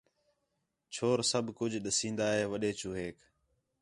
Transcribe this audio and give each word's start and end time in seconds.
چھور 0.93 1.17
سب 1.31 1.45
کُج 1.57 1.73
ݙسین٘دا 1.83 2.27
ہِے 2.37 2.43
وݙّے 2.51 2.71
چوہیک 2.79 3.17